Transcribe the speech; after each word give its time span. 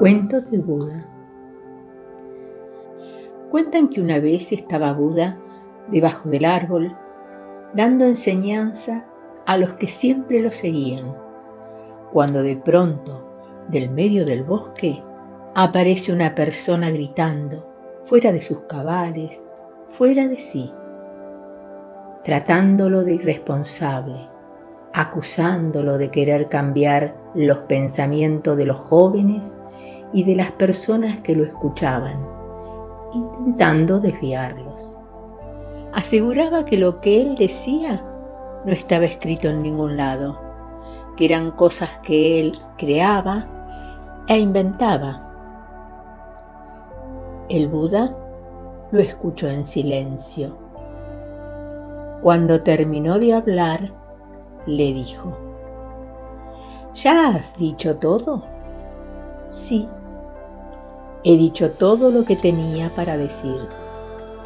Cuento 0.00 0.40
del 0.40 0.62
Buda. 0.62 1.04
Cuentan 3.50 3.90
que 3.90 4.00
una 4.00 4.18
vez 4.18 4.50
estaba 4.50 4.94
Buda 4.94 5.36
debajo 5.88 6.30
del 6.30 6.46
árbol, 6.46 6.96
dando 7.74 8.06
enseñanza 8.06 9.04
a 9.44 9.58
los 9.58 9.74
que 9.74 9.88
siempre 9.88 10.40
lo 10.40 10.52
seguían, 10.52 11.14
cuando 12.14 12.42
de 12.42 12.56
pronto, 12.56 13.28
del 13.68 13.90
medio 13.90 14.24
del 14.24 14.42
bosque, 14.42 15.02
aparece 15.54 16.14
una 16.14 16.34
persona 16.34 16.90
gritando, 16.90 17.70
fuera 18.06 18.32
de 18.32 18.40
sus 18.40 18.60
cabales, 18.60 19.44
fuera 19.86 20.28
de 20.28 20.38
sí, 20.38 20.72
tratándolo 22.24 23.04
de 23.04 23.16
irresponsable, 23.16 24.30
acusándolo 24.94 25.98
de 25.98 26.10
querer 26.10 26.48
cambiar 26.48 27.14
los 27.34 27.58
pensamientos 27.58 28.56
de 28.56 28.64
los 28.64 28.78
jóvenes 28.78 29.58
y 30.12 30.24
de 30.24 30.34
las 30.34 30.52
personas 30.52 31.20
que 31.20 31.34
lo 31.34 31.44
escuchaban, 31.44 32.26
intentando 33.12 34.00
desviarlos. 34.00 34.90
Aseguraba 35.92 36.64
que 36.64 36.76
lo 36.76 37.00
que 37.00 37.22
él 37.22 37.34
decía 37.34 38.04
no 38.64 38.72
estaba 38.72 39.04
escrito 39.04 39.48
en 39.48 39.62
ningún 39.62 39.96
lado, 39.96 40.38
que 41.16 41.24
eran 41.24 41.50
cosas 41.52 41.98
que 42.02 42.40
él 42.40 42.56
creaba 42.76 43.46
e 44.28 44.38
inventaba. 44.38 45.26
El 47.48 47.68
Buda 47.68 48.16
lo 48.92 49.00
escuchó 49.00 49.48
en 49.48 49.64
silencio. 49.64 50.56
Cuando 52.22 52.62
terminó 52.62 53.18
de 53.18 53.34
hablar, 53.34 53.92
le 54.66 54.92
dijo, 54.92 55.36
¿Ya 56.94 57.28
has 57.28 57.56
dicho 57.56 57.96
todo? 57.96 58.44
Sí, 59.50 59.88
he 61.24 61.36
dicho 61.36 61.72
todo 61.72 62.10
lo 62.10 62.24
que 62.24 62.36
tenía 62.36 62.88
para 62.90 63.16
decir, 63.16 63.60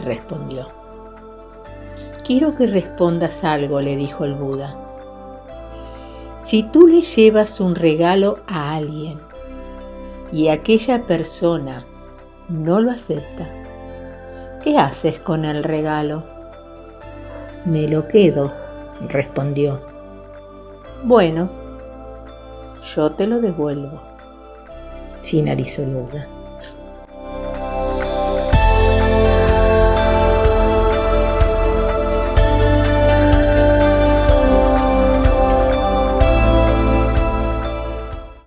respondió. 0.05 0.69
Quiero 2.25 2.55
que 2.55 2.67
respondas 2.67 3.45
algo, 3.45 3.81
le 3.81 3.97
dijo 3.97 4.25
el 4.25 4.35
Buda. 4.35 4.77
Si 6.39 6.63
tú 6.63 6.87
le 6.87 7.03
llevas 7.03 7.61
un 7.61 7.75
regalo 7.75 8.39
a 8.47 8.75
alguien 8.75 9.19
y 10.33 10.49
aquella 10.49 11.07
persona 11.07 11.87
no 12.49 12.81
lo 12.81 12.91
acepta, 12.91 13.49
¿qué 14.63 14.77
haces 14.77 15.21
con 15.21 15.45
el 15.45 15.63
regalo? 15.63 16.25
Me 17.65 17.89
lo 17.89 18.09
quedo, 18.09 18.53
respondió. 19.09 19.81
Bueno, 21.05 21.49
yo 22.83 23.13
te 23.13 23.27
lo 23.27 23.41
devuelvo, 23.41 24.01
finalizó 25.23 25.83
el 25.83 25.95
Buda. 25.95 26.34